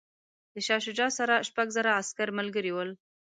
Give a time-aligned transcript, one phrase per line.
[0.53, 2.89] د شاه شجاع سره شپږ زره عسکر ملګري ول.